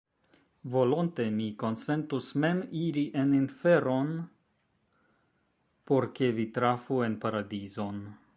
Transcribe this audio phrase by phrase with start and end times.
[0.75, 4.09] Volonte mi konsentus mem iri en inferon,
[5.93, 8.03] por ke vi trafu en paradizon!